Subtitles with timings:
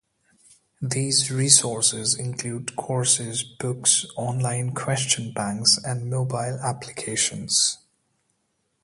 [0.81, 7.77] These resources include courses, books, online question banks and mobile applications.